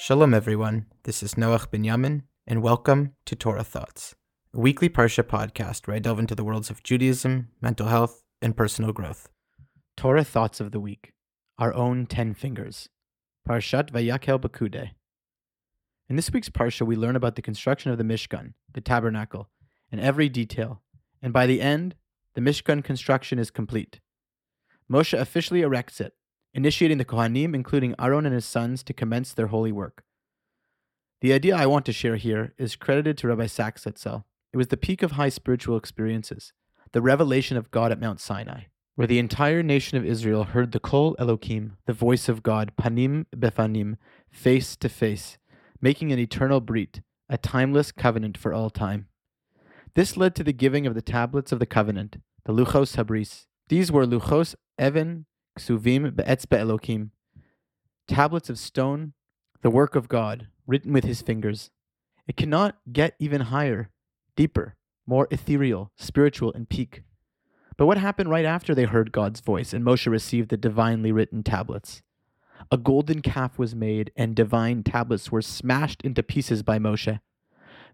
[0.00, 0.86] Shalom, everyone.
[1.02, 4.14] This is Noach Binyamin, and welcome to Torah Thoughts,
[4.54, 8.56] a weekly Parsha podcast where I delve into the worlds of Judaism, mental health, and
[8.56, 9.28] personal growth.
[9.96, 11.14] Torah Thoughts of the Week,
[11.58, 12.88] our own Ten Fingers,
[13.46, 14.90] Parshat Vayakhel Pekudei.
[16.08, 19.50] In this week's Parsha, we learn about the construction of the Mishkan, the tabernacle,
[19.90, 20.80] in every detail,
[21.20, 21.96] and by the end,
[22.34, 23.98] the Mishkan construction is complete.
[24.88, 26.14] Moshe officially erects it,
[26.54, 30.02] initiating the Kohanim, including Aaron and his sons, to commence their holy work.
[31.20, 34.24] The idea I want to share here is credited to Rabbi Sacks Etzel.
[34.52, 36.52] It was the peak of high spiritual experiences,
[36.92, 38.62] the revelation of God at Mount Sinai,
[38.94, 43.26] where the entire nation of Israel heard the Kol Elokim, the voice of God, panim
[43.36, 43.96] befanim,
[44.30, 45.38] face to face,
[45.80, 49.08] making an eternal brit, a timeless covenant for all time.
[49.94, 53.46] This led to the giving of the tablets of the covenant, the Luchos Habris.
[53.68, 55.26] These were Luchos Evan
[55.58, 57.10] Ksuvim Be'etzbe Elokim,
[58.06, 59.12] tablets of stone,
[59.62, 61.70] the work of God, written with his fingers.
[62.26, 63.90] It cannot get even higher,
[64.36, 67.02] deeper, more ethereal, spiritual, and peak.
[67.76, 71.42] But what happened right after they heard God's voice and Moshe received the divinely written
[71.42, 72.02] tablets?
[72.70, 77.20] A golden calf was made, and divine tablets were smashed into pieces by Moshe.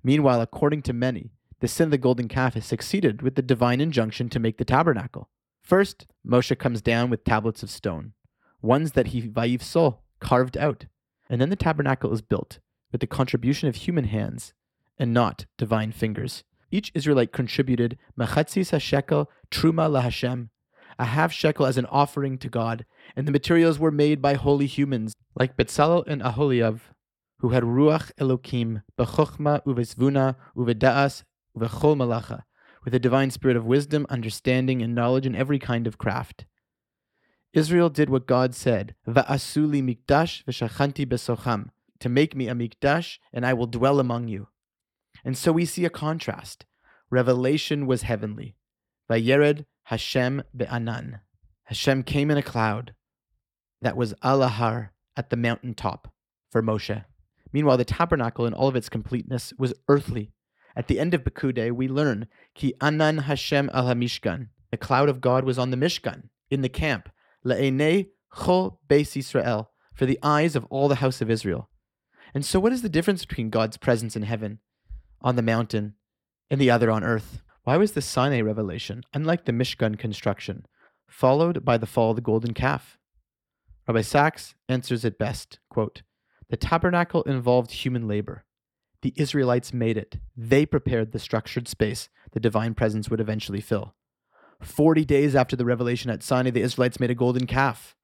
[0.02, 1.30] Meanwhile, according to many,
[1.60, 4.64] the sin of the golden calf has succeeded with the divine injunction to make the
[4.64, 5.30] tabernacle.
[5.64, 8.12] First, Moshe comes down with tablets of stone,
[8.60, 10.84] ones that he vayivsol carved out,
[11.30, 12.58] and then the tabernacle is built
[12.92, 14.52] with the contribution of human hands
[14.98, 16.44] and not divine fingers.
[16.70, 20.50] Each Israelite contributed machatzis hashekel truma lahashem,
[20.98, 22.84] a half shekel as an offering to God,
[23.16, 26.80] and the materials were made by holy humans like Betzalel and Aholiav,
[27.38, 31.24] who had ruach elokim b'chochma uvesvuna uvedaas
[31.56, 32.42] uvechol malacha,
[32.84, 36.44] with a divine spirit of wisdom, understanding, and knowledge in every kind of craft.
[37.52, 43.46] Israel did what God said, Va'asuli mikdash v'shachanti besocham, to make me a mikdash, and
[43.46, 44.48] I will dwell among you.
[45.24, 46.66] And so we see a contrast.
[47.10, 48.56] Revelation was heavenly.
[49.10, 51.20] Vayered Hashem be'anan.
[51.64, 52.94] Hashem came in a cloud
[53.80, 56.12] that was alahar at the mountain top
[56.50, 57.04] for Moshe.
[57.52, 60.32] Meanwhile, the tabernacle in all of its completeness was earthly,
[60.76, 64.48] at the end of Pekudei, we learn Ki Anan Hashem al Hamishkan.
[64.70, 67.08] The cloud of God was on the Mishkan, in the camp.
[67.44, 71.68] Le'enei Chol Beis Israel, for the eyes of all the house of Israel.
[72.34, 74.58] And so, what is the difference between God's presence in heaven,
[75.20, 75.94] on the mountain,
[76.50, 77.42] and the other on earth?
[77.62, 80.66] Why was the Sinai revelation, unlike the Mishkan construction,
[81.08, 82.98] followed by the fall of the golden calf?
[83.86, 86.02] Rabbi Sacks answers it best quote,
[86.48, 88.44] The tabernacle involved human labor.
[89.04, 90.16] The Israelites made it.
[90.34, 93.94] They prepared the structured space the divine presence would eventually fill.
[94.62, 97.94] Forty days after the revelation at Sinai, the Israelites made a golden calf.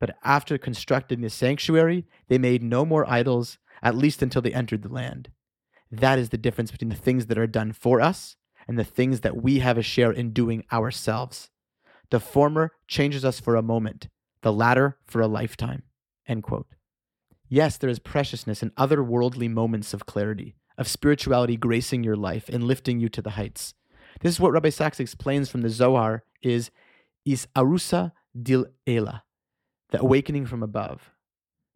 [0.00, 4.80] But after constructing the sanctuary, they made no more idols, at least until they entered
[4.80, 5.28] the land.
[5.90, 8.36] That is the difference between the things that are done for us
[8.66, 11.50] and the things that we have a share in doing ourselves.
[12.08, 14.08] The former changes us for a moment,
[14.40, 15.82] the latter for a lifetime.
[16.26, 16.68] End quote.
[17.48, 22.64] Yes, there is preciousness in otherworldly moments of clarity, of spirituality gracing your life and
[22.64, 23.74] lifting you to the heights.
[24.20, 26.70] This is what Rabbi Sacks explains from the Zohar is
[27.24, 29.24] is arusa dil ela,
[29.90, 31.10] the awakening from above.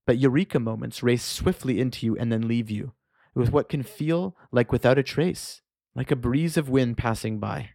[0.07, 2.93] But eureka moments race swiftly into you and then leave you,
[3.35, 5.63] with what can feel like without a trace,
[5.95, 7.71] like a breeze of wind passing by.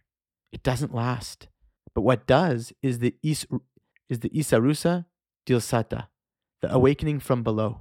[0.52, 1.48] It doesn't last.
[1.94, 3.46] But what does is the is,
[4.08, 5.06] is the isarusa
[5.46, 6.08] dil sata,
[6.60, 7.80] the awakening from below.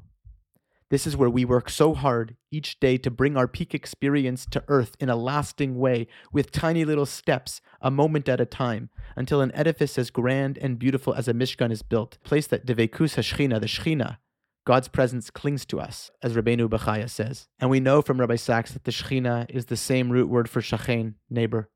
[0.89, 4.63] This is where we work so hard each day to bring our peak experience to
[4.69, 9.41] earth in a lasting way, with tiny little steps, a moment at a time, until
[9.41, 13.59] an edifice as grand and beautiful as a Mishkan is built, place that Devekus Hashchina,
[13.59, 14.17] the Shechina,
[14.65, 17.49] God's presence clings to us, as Rabbeinu Bechaya says.
[17.59, 20.61] And we know from Rabbi Sacks that the Shechina is the same root word for
[20.61, 21.69] Shachain, neighbor.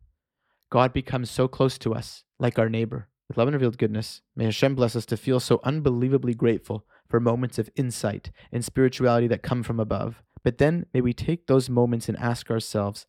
[0.70, 3.10] God becomes so close to us, like our neighbor.
[3.28, 7.20] With love and revealed goodness, may Hashem bless us to feel so unbelievably grateful for
[7.20, 10.24] moments of insight and spirituality that come from above.
[10.44, 13.06] But then may we take those moments and ask ourselves,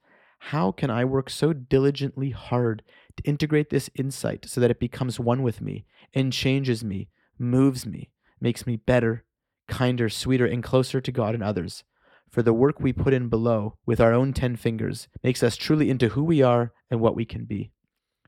[0.46, 2.82] how can I work so diligently hard
[3.16, 7.08] to integrate this insight so that it becomes one with me and changes me,
[7.38, 8.10] moves me,
[8.40, 9.24] makes me better,
[9.68, 11.84] kinder, sweeter, and closer to God and others?
[12.28, 15.90] For the work we put in below with our own ten fingers makes us truly
[15.90, 17.70] into who we are and what we can be.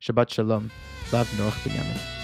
[0.01, 0.71] Shabbat Shalom.
[1.11, 2.24] Love Noach Binyamin.